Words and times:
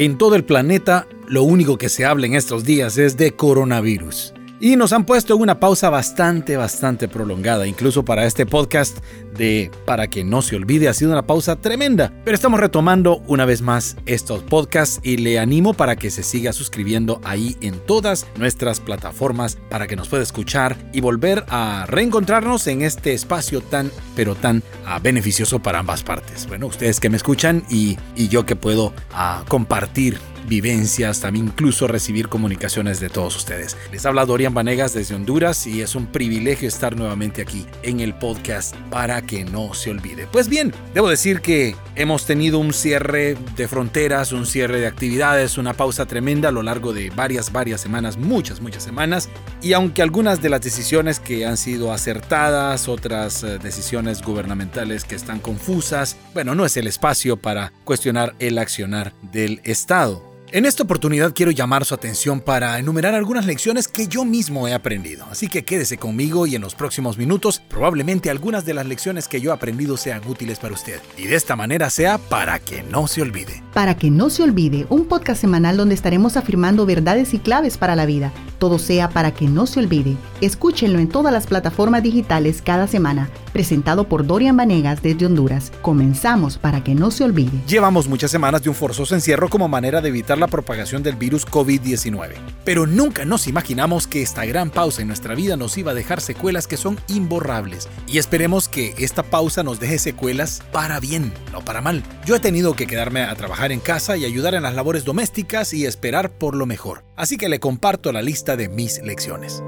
En 0.00 0.16
todo 0.16 0.34
el 0.34 0.44
planeta, 0.44 1.06
lo 1.28 1.42
único 1.42 1.76
que 1.76 1.90
se 1.90 2.06
habla 2.06 2.24
en 2.24 2.34
estos 2.34 2.64
días 2.64 2.96
es 2.96 3.18
de 3.18 3.32
coronavirus. 3.32 4.32
Y 4.62 4.76
nos 4.76 4.92
han 4.92 5.06
puesto 5.06 5.38
una 5.38 5.58
pausa 5.58 5.88
bastante, 5.88 6.58
bastante 6.58 7.08
prolongada, 7.08 7.66
incluso 7.66 8.04
para 8.04 8.26
este 8.26 8.44
podcast 8.44 8.98
de 9.34 9.70
Para 9.86 10.08
que 10.08 10.22
no 10.22 10.42
se 10.42 10.54
olvide, 10.54 10.88
ha 10.88 10.92
sido 10.92 11.12
una 11.12 11.26
pausa 11.26 11.56
tremenda. 11.56 12.12
Pero 12.26 12.34
estamos 12.34 12.60
retomando 12.60 13.22
una 13.26 13.46
vez 13.46 13.62
más 13.62 13.96
estos 14.04 14.42
podcasts 14.42 15.00
y 15.02 15.16
le 15.16 15.38
animo 15.38 15.72
para 15.72 15.96
que 15.96 16.10
se 16.10 16.22
siga 16.22 16.52
suscribiendo 16.52 17.22
ahí 17.24 17.56
en 17.62 17.78
todas 17.86 18.26
nuestras 18.36 18.80
plataformas 18.80 19.56
para 19.70 19.86
que 19.86 19.96
nos 19.96 20.08
pueda 20.08 20.24
escuchar 20.24 20.76
y 20.92 21.00
volver 21.00 21.46
a 21.48 21.86
reencontrarnos 21.88 22.66
en 22.66 22.82
este 22.82 23.14
espacio 23.14 23.62
tan, 23.62 23.90
pero 24.14 24.34
tan 24.34 24.62
ah, 24.84 24.98
beneficioso 24.98 25.60
para 25.60 25.78
ambas 25.78 26.02
partes. 26.02 26.46
Bueno, 26.46 26.66
ustedes 26.66 27.00
que 27.00 27.08
me 27.08 27.16
escuchan 27.16 27.64
y, 27.70 27.96
y 28.14 28.28
yo 28.28 28.44
que 28.44 28.56
puedo 28.56 28.92
ah, 29.14 29.42
compartir 29.48 30.18
vivencias, 30.46 31.20
también 31.20 31.46
incluso 31.46 31.86
recibir 31.86 32.28
comunicaciones 32.28 33.00
de 33.00 33.08
todos 33.08 33.36
ustedes. 33.36 33.76
Les 33.92 34.04
habla 34.06 34.26
Dorian 34.26 34.54
Vanegas 34.54 34.92
desde 34.92 35.14
Honduras 35.14 35.66
y 35.66 35.82
es 35.82 35.94
un 35.94 36.06
privilegio 36.06 36.68
estar 36.68 36.96
nuevamente 36.96 37.42
aquí 37.42 37.66
en 37.82 38.00
el 38.00 38.14
podcast 38.14 38.74
para 38.90 39.22
que 39.22 39.44
no 39.44 39.74
se 39.74 39.90
olvide. 39.90 40.26
Pues 40.30 40.48
bien, 40.48 40.72
debo 40.94 41.08
decir 41.08 41.40
que 41.40 41.76
hemos 41.96 42.26
tenido 42.26 42.58
un 42.58 42.72
cierre 42.72 43.36
de 43.56 43.68
fronteras, 43.68 44.32
un 44.32 44.46
cierre 44.46 44.80
de 44.80 44.86
actividades, 44.86 45.58
una 45.58 45.74
pausa 45.74 46.06
tremenda 46.06 46.48
a 46.48 46.52
lo 46.52 46.62
largo 46.62 46.92
de 46.92 47.10
varias, 47.10 47.52
varias 47.52 47.80
semanas, 47.80 48.16
muchas, 48.16 48.60
muchas 48.60 48.82
semanas. 48.82 49.28
Y 49.62 49.72
aunque 49.72 50.02
algunas 50.02 50.42
de 50.42 50.48
las 50.48 50.60
decisiones 50.60 51.20
que 51.20 51.46
han 51.46 51.56
sido 51.56 51.92
acertadas, 51.92 52.88
otras 52.88 53.42
eh, 53.42 53.58
decisiones 53.58 54.22
gubernamentales 54.22 55.04
que 55.04 55.14
están 55.14 55.40
confusas, 55.40 56.16
bueno, 56.34 56.54
no 56.54 56.64
es 56.64 56.76
el 56.76 56.86
espacio 56.86 57.36
para 57.36 57.72
cuestionar 57.84 58.34
el 58.38 58.58
accionar 58.58 59.12
del 59.32 59.60
Estado. 59.64 60.29
En 60.52 60.66
esta 60.66 60.82
oportunidad 60.82 61.32
quiero 61.32 61.52
llamar 61.52 61.84
su 61.84 61.94
atención 61.94 62.40
para 62.40 62.76
enumerar 62.80 63.14
algunas 63.14 63.46
lecciones 63.46 63.86
que 63.86 64.08
yo 64.08 64.24
mismo 64.24 64.66
he 64.66 64.74
aprendido, 64.74 65.24
así 65.30 65.46
que 65.46 65.64
quédese 65.64 65.96
conmigo 65.96 66.44
y 66.44 66.56
en 66.56 66.62
los 66.62 66.74
próximos 66.74 67.18
minutos 67.18 67.62
probablemente 67.68 68.30
algunas 68.30 68.64
de 68.64 68.74
las 68.74 68.84
lecciones 68.84 69.28
que 69.28 69.40
yo 69.40 69.52
he 69.52 69.54
aprendido 69.54 69.96
sean 69.96 70.22
útiles 70.26 70.58
para 70.58 70.74
usted 70.74 71.00
y 71.16 71.28
de 71.28 71.36
esta 71.36 71.54
manera 71.54 71.88
sea 71.88 72.18
para 72.18 72.58
que 72.58 72.82
no 72.82 73.06
se 73.06 73.22
olvide. 73.22 73.62
Para 73.74 73.96
que 73.96 74.10
no 74.10 74.28
se 74.28 74.42
olvide, 74.42 74.86
un 74.88 75.04
podcast 75.04 75.40
semanal 75.40 75.76
donde 75.76 75.94
estaremos 75.94 76.36
afirmando 76.36 76.84
verdades 76.84 77.32
y 77.32 77.38
claves 77.38 77.78
para 77.78 77.94
la 77.94 78.04
vida. 78.04 78.32
Todo 78.58 78.80
sea 78.80 79.08
para 79.08 79.32
que 79.32 79.46
no 79.46 79.66
se 79.66 79.78
olvide. 79.78 80.16
Escúchenlo 80.40 80.98
en 80.98 81.08
todas 81.08 81.32
las 81.32 81.46
plataformas 81.46 82.02
digitales 82.02 82.60
cada 82.60 82.88
semana. 82.88 83.30
Presentado 83.52 84.04
por 84.04 84.26
Dorian 84.26 84.56
Vanegas 84.56 85.00
desde 85.00 85.26
Honduras. 85.26 85.72
Comenzamos 85.80 86.58
para 86.58 86.84
que 86.84 86.94
no 86.94 87.10
se 87.10 87.24
olvide. 87.24 87.58
Llevamos 87.68 88.08
muchas 88.08 88.30
semanas 88.30 88.62
de 88.62 88.68
un 88.68 88.74
forzoso 88.74 89.14
encierro 89.14 89.48
como 89.48 89.68
manera 89.68 90.00
de 90.00 90.08
evitar 90.08 90.39
la 90.40 90.48
propagación 90.48 91.02
del 91.02 91.16
virus 91.16 91.46
COVID-19. 91.46 92.34
Pero 92.64 92.86
nunca 92.86 93.24
nos 93.24 93.46
imaginamos 93.46 94.06
que 94.06 94.22
esta 94.22 94.44
gran 94.44 94.70
pausa 94.70 95.02
en 95.02 95.08
nuestra 95.08 95.34
vida 95.34 95.56
nos 95.56 95.78
iba 95.78 95.92
a 95.92 95.94
dejar 95.94 96.20
secuelas 96.20 96.66
que 96.66 96.76
son 96.76 96.98
imborrables. 97.08 97.88
Y 98.08 98.18
esperemos 98.18 98.68
que 98.68 98.94
esta 98.98 99.22
pausa 99.22 99.62
nos 99.62 99.78
deje 99.78 99.98
secuelas 99.98 100.62
para 100.72 100.98
bien, 100.98 101.32
no 101.52 101.64
para 101.64 101.80
mal. 101.80 102.02
Yo 102.26 102.34
he 102.34 102.40
tenido 102.40 102.74
que 102.74 102.86
quedarme 102.86 103.22
a 103.22 103.34
trabajar 103.34 103.70
en 103.70 103.80
casa 103.80 104.16
y 104.16 104.24
ayudar 104.24 104.54
en 104.54 104.62
las 104.64 104.74
labores 104.74 105.04
domésticas 105.04 105.72
y 105.72 105.86
esperar 105.86 106.30
por 106.30 106.56
lo 106.56 106.66
mejor. 106.66 107.04
Así 107.16 107.36
que 107.36 107.48
le 107.48 107.60
comparto 107.60 108.12
la 108.12 108.22
lista 108.22 108.56
de 108.56 108.68
mis 108.68 109.00
lecciones. 109.02 109.62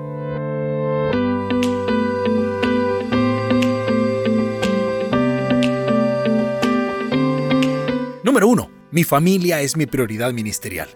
Número 8.25 8.49
1 8.49 8.72
mi 8.93 9.05
familia 9.05 9.63
es 9.63 9.75
mi 9.75 9.87
prioridad 9.87 10.35
ministerial. 10.35 10.89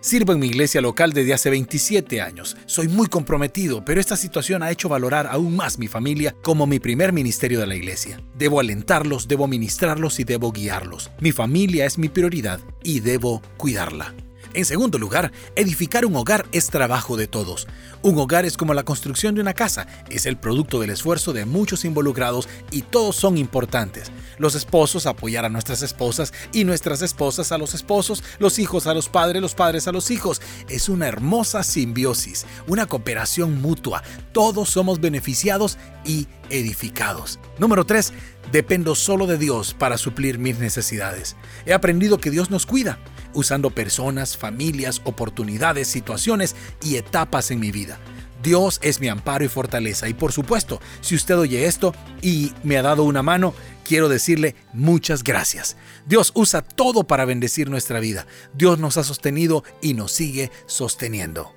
Sirvo 0.00 0.34
en 0.34 0.38
mi 0.38 0.48
iglesia 0.48 0.82
local 0.82 1.14
desde 1.14 1.32
hace 1.32 1.48
27 1.48 2.20
años. 2.20 2.58
Soy 2.66 2.88
muy 2.88 3.08
comprometido, 3.08 3.84
pero 3.86 4.00
esta 4.00 4.16
situación 4.16 4.62
ha 4.62 4.70
hecho 4.70 4.90
valorar 4.90 5.26
aún 5.26 5.56
más 5.56 5.78
mi 5.78 5.88
familia 5.88 6.36
como 6.42 6.66
mi 6.66 6.78
primer 6.78 7.12
ministerio 7.12 7.58
de 7.58 7.66
la 7.66 7.74
iglesia. 7.74 8.20
Debo 8.36 8.60
alentarlos, 8.60 9.28
debo 9.28 9.48
ministrarlos 9.48 10.20
y 10.20 10.24
debo 10.24 10.52
guiarlos. 10.52 11.10
Mi 11.20 11.32
familia 11.32 11.86
es 11.86 11.96
mi 11.96 12.10
prioridad 12.10 12.60
y 12.84 13.00
debo 13.00 13.42
cuidarla. 13.56 14.14
En 14.54 14.64
segundo 14.64 14.98
lugar, 14.98 15.30
edificar 15.56 16.06
un 16.06 16.16
hogar 16.16 16.46
es 16.52 16.68
trabajo 16.68 17.16
de 17.16 17.26
todos. 17.26 17.66
Un 18.02 18.18
hogar 18.18 18.46
es 18.46 18.56
como 18.56 18.72
la 18.72 18.82
construcción 18.82 19.34
de 19.34 19.40
una 19.40 19.52
casa, 19.52 19.86
es 20.08 20.24
el 20.24 20.38
producto 20.38 20.80
del 20.80 20.90
esfuerzo 20.90 21.32
de 21.32 21.44
muchos 21.44 21.84
involucrados 21.84 22.48
y 22.70 22.82
todos 22.82 23.16
son 23.16 23.36
importantes. 23.36 24.10
Los 24.38 24.54
esposos 24.54 25.06
apoyar 25.06 25.44
a 25.44 25.48
nuestras 25.48 25.82
esposas 25.82 26.32
y 26.52 26.64
nuestras 26.64 27.02
esposas 27.02 27.52
a 27.52 27.58
los 27.58 27.74
esposos, 27.74 28.22
los 28.38 28.58
hijos 28.58 28.86
a 28.86 28.94
los 28.94 29.08
padres, 29.08 29.42
los 29.42 29.54
padres 29.54 29.86
a 29.86 29.92
los 29.92 30.10
hijos. 30.10 30.40
Es 30.68 30.88
una 30.88 31.08
hermosa 31.08 31.62
simbiosis, 31.62 32.46
una 32.66 32.86
cooperación 32.86 33.60
mutua. 33.60 34.02
Todos 34.32 34.70
somos 34.70 35.00
beneficiados 35.00 35.76
y 36.04 36.26
edificados. 36.50 37.38
Número 37.58 37.84
3. 37.84 38.12
Dependo 38.52 38.94
solo 38.94 39.26
de 39.26 39.38
Dios 39.38 39.74
para 39.74 39.98
suplir 39.98 40.38
mis 40.38 40.58
necesidades. 40.58 41.36
He 41.66 41.72
aprendido 41.72 42.18
que 42.18 42.30
Dios 42.30 42.50
nos 42.50 42.66
cuida 42.66 42.98
usando 43.34 43.70
personas, 43.70 44.36
familias, 44.36 45.00
oportunidades, 45.04 45.88
situaciones 45.88 46.56
y 46.82 46.96
etapas 46.96 47.50
en 47.50 47.60
mi 47.60 47.70
vida. 47.70 47.98
Dios 48.42 48.78
es 48.82 49.00
mi 49.00 49.08
amparo 49.08 49.44
y 49.44 49.48
fortaleza. 49.48 50.08
Y 50.08 50.14
por 50.14 50.32
supuesto, 50.32 50.80
si 51.00 51.14
usted 51.14 51.36
oye 51.36 51.66
esto 51.66 51.94
y 52.22 52.52
me 52.62 52.78
ha 52.78 52.82
dado 52.82 53.04
una 53.04 53.22
mano, 53.22 53.54
quiero 53.84 54.08
decirle 54.08 54.54
muchas 54.72 55.24
gracias. 55.24 55.76
Dios 56.06 56.32
usa 56.34 56.62
todo 56.62 57.04
para 57.04 57.24
bendecir 57.24 57.68
nuestra 57.68 58.00
vida. 58.00 58.26
Dios 58.54 58.78
nos 58.78 58.96
ha 58.96 59.04
sostenido 59.04 59.64
y 59.82 59.94
nos 59.94 60.12
sigue 60.12 60.50
sosteniendo. 60.66 61.52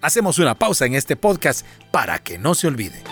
Hacemos 0.00 0.38
una 0.38 0.58
pausa 0.58 0.86
en 0.86 0.94
este 0.94 1.16
podcast 1.16 1.66
para 1.90 2.18
que 2.20 2.38
no 2.38 2.54
se 2.54 2.66
olvide. 2.66 3.02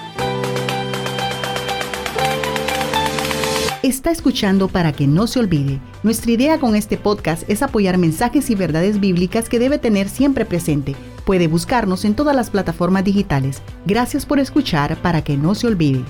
Está 3.88 4.10
escuchando 4.10 4.68
para 4.68 4.92
que 4.92 5.06
no 5.06 5.26
se 5.26 5.40
olvide. 5.40 5.80
Nuestra 6.02 6.32
idea 6.32 6.60
con 6.60 6.76
este 6.76 6.98
podcast 6.98 7.48
es 7.48 7.62
apoyar 7.62 7.96
mensajes 7.96 8.50
y 8.50 8.54
verdades 8.54 9.00
bíblicas 9.00 9.48
que 9.48 9.58
debe 9.58 9.78
tener 9.78 10.10
siempre 10.10 10.44
presente. 10.44 10.94
Puede 11.24 11.46
buscarnos 11.46 12.04
en 12.04 12.14
todas 12.14 12.36
las 12.36 12.50
plataformas 12.50 13.02
digitales. 13.02 13.62
Gracias 13.86 14.26
por 14.26 14.40
escuchar 14.40 15.00
para 15.00 15.24
que 15.24 15.38
no 15.38 15.54
se 15.54 15.68
olvide. 15.68 16.04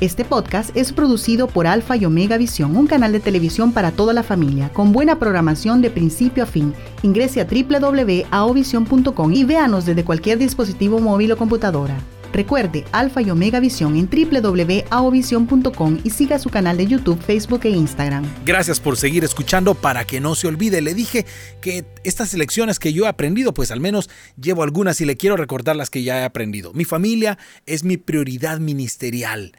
Este 0.00 0.24
podcast 0.24 0.70
es 0.76 0.92
producido 0.92 1.48
por 1.48 1.66
Alfa 1.66 1.96
y 1.96 2.04
Omega 2.04 2.36
Visión, 2.36 2.76
un 2.76 2.86
canal 2.86 3.10
de 3.10 3.18
televisión 3.18 3.72
para 3.72 3.90
toda 3.90 4.12
la 4.12 4.22
familia, 4.22 4.68
con 4.68 4.92
buena 4.92 5.18
programación 5.18 5.82
de 5.82 5.90
principio 5.90 6.44
a 6.44 6.46
fin. 6.46 6.72
Ingrese 7.02 7.40
a 7.40 7.48
www.aovision.com 7.50 9.32
y 9.32 9.42
véanos 9.42 9.86
desde 9.86 10.04
cualquier 10.04 10.38
dispositivo 10.38 11.00
móvil 11.00 11.32
o 11.32 11.36
computadora. 11.36 11.96
Recuerde 12.32 12.84
Alfa 12.92 13.22
y 13.22 13.30
Omega 13.30 13.60
Visión 13.60 13.96
en 13.96 14.08
www.aovision.com 14.08 16.00
y 16.04 16.10
siga 16.10 16.38
su 16.38 16.50
canal 16.50 16.76
de 16.76 16.86
YouTube, 16.86 17.20
Facebook 17.20 17.60
e 17.64 17.70
Instagram. 17.70 18.24
Gracias 18.44 18.80
por 18.80 18.96
seguir 18.96 19.24
escuchando 19.24 19.74
para 19.74 20.04
que 20.04 20.20
no 20.20 20.34
se 20.34 20.46
olvide. 20.46 20.80
Le 20.80 20.94
dije 20.94 21.26
que 21.60 21.84
estas 22.04 22.34
lecciones 22.34 22.78
que 22.78 22.92
yo 22.92 23.04
he 23.04 23.08
aprendido, 23.08 23.54
pues 23.54 23.70
al 23.70 23.80
menos 23.80 24.10
llevo 24.40 24.62
algunas 24.62 25.00
y 25.00 25.04
le 25.04 25.16
quiero 25.16 25.36
recordar 25.36 25.76
las 25.76 25.90
que 25.90 26.02
ya 26.02 26.20
he 26.20 26.24
aprendido. 26.24 26.72
Mi 26.72 26.84
familia 26.84 27.38
es 27.66 27.84
mi 27.84 27.96
prioridad 27.96 28.58
ministerial. 28.58 29.52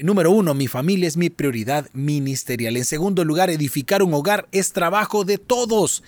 Número 0.00 0.30
uno, 0.30 0.54
mi 0.54 0.68
familia 0.68 1.08
es 1.08 1.16
mi 1.16 1.28
prioridad 1.28 1.88
ministerial. 1.92 2.76
En 2.76 2.84
segundo 2.84 3.24
lugar, 3.24 3.50
edificar 3.50 4.02
un 4.02 4.14
hogar 4.14 4.48
es 4.52 4.72
trabajo 4.72 5.24
de 5.24 5.38
todos. 5.38 6.04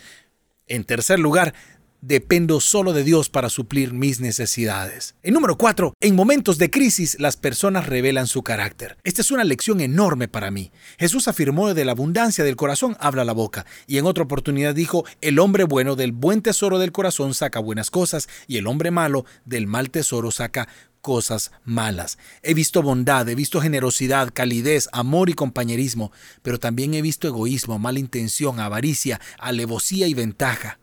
En 0.68 0.84
tercer 0.84 1.18
lugar, 1.18 1.54
dependo 2.00 2.60
solo 2.60 2.92
de 2.92 3.04
Dios 3.04 3.28
para 3.28 3.48
suplir 3.48 3.92
mis 3.92 4.20
necesidades. 4.20 5.14
En 5.22 5.34
número 5.34 5.56
4, 5.56 5.94
en 6.00 6.14
momentos 6.14 6.58
de 6.58 6.70
crisis 6.70 7.18
las 7.18 7.36
personas 7.36 7.86
revelan 7.86 8.26
su 8.26 8.42
carácter. 8.42 8.96
Esta 9.04 9.22
es 9.22 9.30
una 9.30 9.44
lección 9.44 9.80
enorme 9.80 10.28
para 10.28 10.50
mí. 10.50 10.72
Jesús 10.98 11.28
afirmó 11.28 11.72
de 11.74 11.84
la 11.84 11.92
abundancia 11.92 12.44
del 12.44 12.56
corazón 12.56 12.96
habla 13.00 13.24
la 13.24 13.32
boca 13.32 13.66
y 13.86 13.98
en 13.98 14.06
otra 14.06 14.24
oportunidad 14.24 14.74
dijo, 14.74 15.04
el 15.20 15.38
hombre 15.38 15.64
bueno 15.64 15.96
del 15.96 16.12
buen 16.12 16.42
tesoro 16.42 16.78
del 16.78 16.92
corazón 16.92 17.34
saca 17.34 17.60
buenas 17.60 17.90
cosas 17.90 18.28
y 18.46 18.56
el 18.56 18.66
hombre 18.66 18.90
malo 18.90 19.24
del 19.44 19.66
mal 19.66 19.90
tesoro 19.90 20.30
saca 20.30 20.68
cosas 21.00 21.50
malas. 21.64 22.18
He 22.42 22.54
visto 22.54 22.82
bondad, 22.82 23.28
he 23.28 23.34
visto 23.34 23.60
generosidad, 23.60 24.30
calidez, 24.32 24.88
amor 24.92 25.30
y 25.30 25.34
compañerismo, 25.34 26.12
pero 26.42 26.58
también 26.58 26.94
he 26.94 27.02
visto 27.02 27.26
egoísmo, 27.26 27.78
mala 27.78 27.98
intención, 27.98 28.60
avaricia, 28.60 29.20
alevosía 29.38 30.06
y 30.06 30.14
ventaja. 30.14 30.79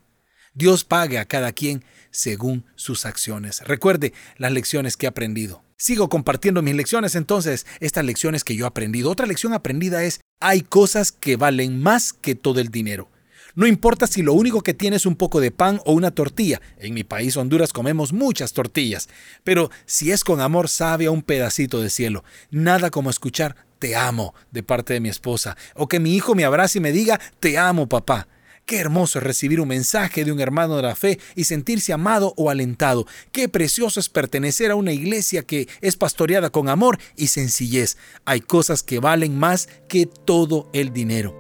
Dios 0.58 0.84
pague 0.84 1.20
a 1.20 1.26
cada 1.26 1.52
quien 1.52 1.84
según 2.10 2.66
sus 2.76 3.06
acciones. 3.06 3.62
Recuerde 3.62 4.14
las 4.38 4.52
lecciones 4.52 4.98
que 4.98 5.06
he 5.06 5.10
aprendido. 5.10 5.62
Sigo 5.78 6.10
compartiendo 6.10 6.64
mis 6.64 6.74
lecciones 6.74 7.14
entonces, 7.14 7.68
estas 7.80 8.04
lecciones 8.04 8.44
que 8.44 8.56
yo 8.56 8.66
he 8.66 8.68
aprendido. 8.68 9.12
Otra 9.12 9.28
lección 9.28 9.54
aprendida 9.54 10.04
es, 10.04 10.22
hay 10.40 10.62
cosas 10.62 11.12
que 11.12 11.36
valen 11.36 11.80
más 11.80 12.12
que 12.12 12.34
todo 12.34 12.60
el 12.60 12.70
dinero. 12.70 13.08
No 13.54 13.68
importa 13.68 14.08
si 14.08 14.24
lo 14.24 14.34
único 14.34 14.62
que 14.62 14.74
tienes 14.74 15.04
es 15.04 15.06
un 15.06 15.16
poco 15.16 15.42
de 15.42 15.52
pan 15.52 15.80
o 15.86 15.94
una 15.94 16.10
tortilla. 16.10 16.60
En 16.80 16.96
mi 16.96 17.04
país, 17.04 17.38
Honduras, 17.38 17.72
comemos 17.72 18.12
muchas 18.12 18.54
tortillas. 18.54 19.10
Pero 19.44 19.70
si 19.86 20.12
es 20.12 20.24
con 20.24 20.42
amor, 20.42 20.70
sabe 20.70 21.06
a 21.06 21.12
un 21.12 21.22
pedacito 21.22 21.82
de 21.82 21.92
cielo. 21.92 22.24
Nada 22.50 22.90
como 22.90 23.12
escuchar 23.12 23.56
te 23.78 23.96
amo 23.96 24.34
de 24.50 24.64
parte 24.64 24.94
de 24.94 25.02
mi 25.02 25.10
esposa. 25.10 25.56
O 25.76 25.88
que 25.88 26.00
mi 26.00 26.16
hijo 26.16 26.34
me 26.34 26.46
abrace 26.46 26.80
y 26.80 26.82
me 26.82 26.92
diga 26.92 27.20
te 27.40 27.60
amo, 27.60 27.88
papá. 27.88 28.28
Qué 28.68 28.80
hermoso 28.80 29.20
es 29.20 29.24
recibir 29.24 29.62
un 29.62 29.70
mensaje 29.70 30.26
de 30.26 30.34
un 30.34 30.42
hermano 30.42 30.76
de 30.76 30.82
la 30.82 30.94
fe 30.98 31.20
y 31.36 31.46
sentirse 31.46 31.94
amado 31.94 32.34
o 32.36 32.50
alentado. 32.50 33.08
Qué 33.32 33.48
precioso 33.48 34.02
es 34.02 34.10
pertenecer 34.10 34.72
a 34.72 34.76
una 34.76 34.92
iglesia 34.92 35.44
que 35.44 35.70
es 35.80 35.96
pastoreada 35.96 36.50
con 36.50 36.68
amor 36.68 37.00
y 37.16 37.28
sencillez. 37.28 37.96
Hay 38.26 38.42
cosas 38.42 38.84
que 38.84 39.00
valen 39.00 39.40
más 39.40 39.70
que 39.88 40.06
todo 40.06 40.70
el 40.74 40.92
dinero. 40.92 41.34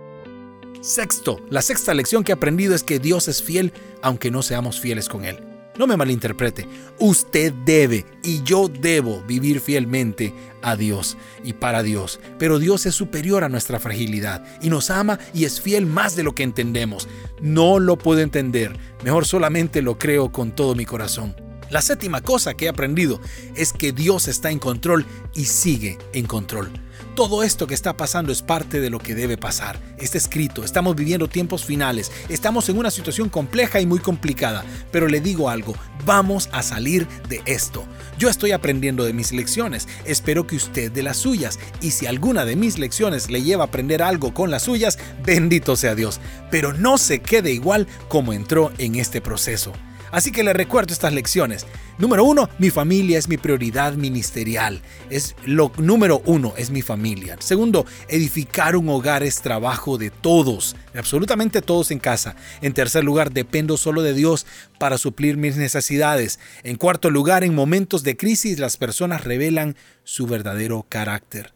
Sexto, 0.82 1.46
la 1.50 1.62
sexta 1.62 1.94
lección 1.94 2.24
que 2.24 2.32
he 2.32 2.34
aprendido 2.34 2.74
es 2.74 2.84
que 2.84 2.98
Dios 2.98 3.28
es 3.28 3.44
fiel 3.44 3.74
aunque 4.02 4.32
no 4.32 4.42
seamos 4.42 4.80
fieles 4.80 5.10
con 5.10 5.26
Él. 5.26 5.47
No 5.78 5.86
me 5.86 5.96
malinterprete, 5.96 6.68
usted 6.98 7.54
debe 7.54 8.06
y 8.24 8.42
yo 8.44 8.68
debo 8.68 9.22
vivir 9.22 9.60
fielmente 9.60 10.34
a 10.64 10.76
Dios 10.76 11.18
y 11.44 11.54
para 11.54 11.84
Dios, 11.84 12.20
pero 12.40 12.58
Dios 12.58 12.88
es 12.88 12.96
superior 12.96 13.44
a 13.44 13.50
nuestra 13.50 13.80
fragilidad 13.80 14.44
y 14.62 14.70
nos 14.70 14.90
ama 14.90 15.20
y 15.36 15.46
es 15.46 15.62
fiel 15.62 15.86
más 15.86 16.16
de 16.16 16.24
lo 16.24 16.34
que 16.34 16.44
entendemos. 16.44 17.08
No 17.42 17.78
lo 17.78 17.98
puedo 17.98 18.22
entender, 18.22 18.76
mejor 19.04 19.26
solamente 19.28 19.84
lo 19.84 20.00
creo 20.00 20.32
con 20.32 20.52
todo 20.52 20.74
mi 20.74 20.86
corazón. 20.86 21.36
La 21.70 21.82
séptima 21.82 22.22
cosa 22.22 22.56
que 22.56 22.66
he 22.66 22.70
aprendido 22.70 23.20
es 23.56 23.72
que 23.74 23.92
Dios 23.92 24.28
está 24.28 24.50
en 24.50 24.60
control 24.60 25.06
y 25.36 25.46
sigue 25.46 25.98
en 26.14 26.26
control. 26.26 26.72
Todo 27.18 27.42
esto 27.42 27.66
que 27.66 27.74
está 27.74 27.98
pasando 27.98 28.32
es 28.32 28.44
parte 28.44 28.80
de 28.80 28.92
lo 28.92 29.00
que 29.00 29.16
debe 29.16 29.38
pasar. 29.38 29.80
Está 29.98 30.20
escrito, 30.20 30.64
estamos 30.64 30.96
viviendo 30.96 31.28
tiempos 31.28 31.66
finales, 31.66 32.12
estamos 32.30 32.70
en 32.70 32.78
una 32.78 32.92
situación 32.92 33.28
compleja 33.30 33.82
y 33.82 33.88
muy 33.88 33.98
complicada, 33.98 34.64
pero 34.92 35.08
le 35.08 35.20
digo 35.20 35.50
algo, 35.50 35.74
vamos 36.06 36.48
a 36.52 36.62
salir 36.62 37.08
de 37.28 37.42
esto. 37.48 37.86
Yo 38.20 38.30
estoy 38.30 38.52
aprendiendo 38.52 39.04
de 39.04 39.14
mis 39.14 39.32
lecciones, 39.32 39.88
espero 40.06 40.46
que 40.46 40.58
usted 40.58 40.92
de 40.92 41.02
las 41.02 41.18
suyas, 41.18 41.58
y 41.82 41.90
si 41.90 42.06
alguna 42.06 42.46
de 42.46 42.56
mis 42.56 42.78
lecciones 42.78 43.32
le 43.32 43.42
lleva 43.42 43.64
a 43.64 43.68
aprender 43.68 44.04
algo 44.04 44.36
con 44.36 44.52
las 44.52 44.62
suyas, 44.62 45.00
bendito 45.26 45.76
sea 45.76 45.96
Dios, 45.96 46.20
pero 46.52 46.72
no 46.72 47.00
se 47.00 47.18
quede 47.18 47.52
igual 47.52 47.88
como 48.10 48.32
entró 48.32 48.72
en 48.78 48.94
este 48.94 49.22
proceso. 49.22 49.74
Así 50.12 50.32
que 50.32 50.44
le 50.44 50.54
recuerdo 50.54 50.94
estas 50.94 51.14
lecciones. 51.14 51.66
Número 51.98 52.24
uno, 52.24 52.50
mi 52.60 52.70
familia 52.70 53.18
es 53.18 53.28
mi 53.28 53.38
prioridad 53.38 53.94
ministerial. 53.94 54.82
Es 55.10 55.36
lo 55.46 55.72
número 55.78 56.22
uno, 56.26 56.54
es 56.58 56.70
mi 56.70 56.82
familia. 56.82 57.38
Segundo, 57.40 57.86
edificar 58.08 58.76
un 58.76 58.88
hogar 58.90 59.24
es 59.24 59.42
trabajo 59.42 59.98
de 59.98 60.10
todos, 60.10 60.76
absolutamente 60.96 61.62
todos 61.62 61.92
en 61.92 62.00
casa. 62.00 62.36
En 62.62 62.74
tercer 62.74 63.04
lugar, 63.04 63.32
dependo 63.32 63.78
solo 63.78 64.04
de 64.04 64.14
Dios 64.14 64.46
para 64.80 64.98
suplir 64.98 65.38
mis 65.38 65.58
necesidades. 65.58 66.40
En 66.64 66.76
cuarto 66.76 67.10
lugar, 67.10 67.44
en 67.44 67.56
momentos 67.56 68.04
de 68.04 68.16
crisis 68.16 68.60
las 68.60 68.78
personas 68.78 69.24
revelan 69.24 69.76
su 70.04 70.28
verdadero 70.28 70.86
carácter. 70.88 71.54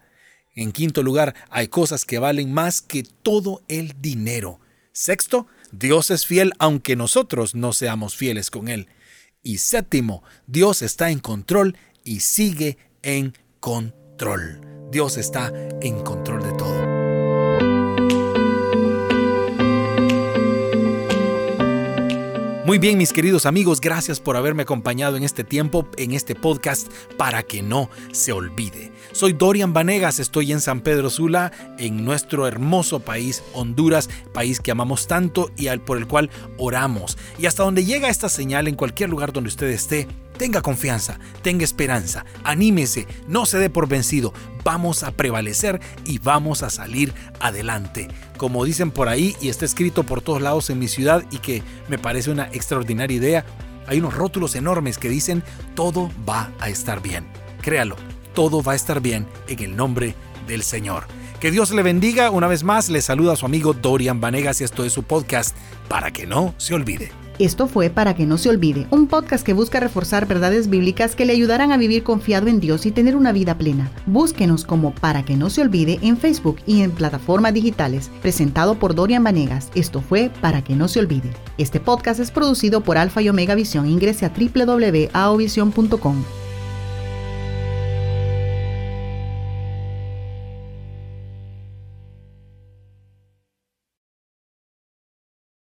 En 0.54 0.72
quinto 0.72 1.02
lugar, 1.04 1.34
hay 1.50 1.70
cosas 1.70 2.04
que 2.04 2.20
valen 2.20 2.54
más 2.54 2.82
que 2.82 3.04
todo 3.04 3.62
el 3.68 3.94
dinero. 4.02 4.60
Sexto, 4.92 5.48
Dios 5.72 6.12
es 6.12 6.26
fiel 6.26 6.54
aunque 6.60 6.96
nosotros 6.96 7.56
no 7.56 7.74
seamos 7.74 8.16
fieles 8.16 8.50
con 8.50 8.68
Él. 8.68 8.88
Y 9.44 9.58
séptimo, 9.58 10.24
Dios 10.48 10.82
está 10.82 11.10
en 11.10 11.20
control 11.20 11.78
y 12.04 12.20
sigue 12.20 12.78
en 13.02 13.34
control. 13.60 14.62
Dios 14.92 15.18
está 15.18 15.52
en 15.82 16.02
control 16.04 16.44
de 16.44 16.52
todo. 16.54 16.81
Muy 22.72 22.80
bien, 22.80 22.98
mis 22.98 23.12
queridos 23.12 23.46
amigos, 23.46 23.82
gracias 23.82 24.22
por 24.22 24.38
haberme 24.38 24.62
acompañado 24.62 25.18
en 25.18 25.24
este 25.24 25.44
tiempo, 25.44 25.86
en 25.98 26.14
este 26.14 26.36
podcast, 26.36 26.90
para 27.18 27.44
que 27.44 27.62
no 27.62 27.90
se 28.14 28.32
olvide. 28.32 28.94
Soy 29.12 29.34
Dorian 29.34 29.74
Vanegas, 29.74 30.20
estoy 30.20 30.54
en 30.54 30.62
San 30.62 30.80
Pedro 30.80 31.10
Sula, 31.10 31.52
en 31.78 32.06
nuestro 32.06 32.48
hermoso 32.48 33.02
país, 33.02 33.44
Honduras, 33.52 34.10
país 34.32 34.62
que 34.62 34.72
amamos 34.72 35.08
tanto 35.08 35.52
y 35.58 35.68
al, 35.68 35.82
por 35.82 35.98
el 35.98 36.08
cual 36.08 36.30
oramos. 36.58 37.18
Y 37.38 37.46
hasta 37.46 37.64
donde 37.64 37.84
llega 37.84 38.08
esta 38.08 38.30
señal, 38.30 38.70
en 38.70 38.76
cualquier 38.76 39.10
lugar 39.10 39.34
donde 39.34 39.50
usted 39.50 39.68
esté, 39.68 40.08
Tenga 40.42 40.64
confianza, 40.64 41.20
tenga 41.44 41.64
esperanza, 41.64 42.26
anímese, 42.44 43.06
no 43.28 43.46
se 43.46 43.60
dé 43.60 43.70
por 43.70 43.88
vencido, 43.88 44.34
vamos 44.64 45.04
a 45.04 45.12
prevalecer 45.12 45.80
y 46.04 46.18
vamos 46.18 46.64
a 46.64 46.72
salir 46.72 47.14
adelante. 47.40 48.08
Como 48.38 48.66
dicen 48.66 48.90
por 48.90 49.08
ahí 49.08 49.36
y 49.40 49.50
está 49.50 49.66
escrito 49.66 50.02
por 50.02 50.24
todos 50.24 50.42
lados 50.42 50.72
en 50.72 50.80
mi 50.80 50.88
ciudad 50.88 51.24
y 51.30 51.38
que 51.38 51.62
me 51.90 52.00
parece 52.00 52.32
una 52.32 52.48
extraordinaria 52.54 53.18
idea, 53.18 53.46
hay 53.86 54.00
unos 54.00 54.16
rótulos 54.16 54.56
enormes 54.56 54.98
que 54.98 55.10
dicen 55.10 55.44
todo 55.76 56.10
va 56.28 56.50
a 56.60 56.70
estar 56.70 57.04
bien. 57.04 57.28
Créalo, 57.62 57.96
todo 58.34 58.64
va 58.64 58.72
a 58.72 58.78
estar 58.78 59.00
bien 59.00 59.28
en 59.48 59.60
el 59.60 59.76
nombre 59.76 60.16
del 60.48 60.64
Señor. 60.64 61.04
Que 61.40 61.52
Dios 61.52 61.70
le 61.70 61.84
bendiga. 61.84 62.32
Una 62.32 62.48
vez 62.48 62.64
más, 62.64 62.90
le 62.90 63.04
saluda 63.04 63.34
a 63.34 63.36
su 63.36 63.46
amigo 63.46 63.76
Dorian 63.76 64.20
Vanegas 64.20 64.60
y 64.62 64.64
esto 64.64 64.86
es 64.86 64.92
su 64.92 65.04
podcast 65.04 65.56
para 65.88 66.10
que 66.10 66.26
no 66.26 66.56
se 66.58 66.74
olvide. 66.74 67.21
Esto 67.42 67.66
fue 67.66 67.90
Para 67.90 68.14
que 68.14 68.28
no 68.28 68.38
se 68.38 68.50
olvide, 68.50 68.86
un 68.92 69.08
podcast 69.08 69.44
que 69.44 69.54
busca 69.54 69.80
reforzar 69.80 70.28
verdades 70.28 70.70
bíblicas 70.70 71.16
que 71.16 71.26
le 71.26 71.34
ayudarán 71.34 71.72
a 71.72 71.78
vivir 71.78 72.04
confiado 72.04 72.46
en 72.46 72.60
Dios 72.60 72.86
y 72.86 72.92
tener 72.92 73.16
una 73.16 73.32
vida 73.32 73.58
plena. 73.58 73.90
Búsquenos 74.06 74.64
como 74.64 74.94
Para 74.94 75.26
que 75.26 75.36
no 75.36 75.50
se 75.50 75.64
olvide 75.64 75.98
en 76.04 76.18
Facebook 76.18 76.58
y 76.68 76.84
en 76.84 76.92
plataformas 76.92 77.56
digitales, 77.56 78.12
presentado 78.22 78.76
por 78.76 78.94
Dorian 78.94 79.24
Vanegas. 79.24 79.72
Esto 79.74 80.02
fue 80.02 80.30
Para 80.40 80.64
que 80.64 80.76
no 80.76 80.88
se 80.88 81.00
olvide. 81.00 81.32
Este 81.58 81.80
podcast 81.80 82.20
es 82.20 82.30
producido 82.30 82.82
por 82.82 83.00
Alfa 83.00 83.24
y 83.24 83.30
Omega 83.30 83.56
Visión. 83.56 83.88
Ingrese 83.88 84.28
a 84.28 84.30
www.aovision.com. 84.30 86.41